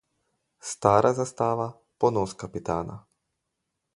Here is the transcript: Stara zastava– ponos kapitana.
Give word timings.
Stara 0.69 1.11
zastava– 1.19 1.69
ponos 2.05 2.35
kapitana. 2.45 2.99